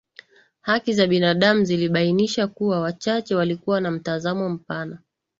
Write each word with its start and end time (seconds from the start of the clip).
haki 0.61 0.93
za 0.93 1.07
binadamu 1.07 1.63
zilibainisha 1.65 2.47
kuwa 2.47 2.79
wachache 2.81 3.35
walikuwa 3.35 3.81
na 3.81 3.91
mtazamo 3.91 4.49
mpana 4.49 4.99